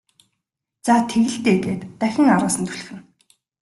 [0.85, 3.01] За тэг л дээ гээд дахин араас нь түлхэнэ.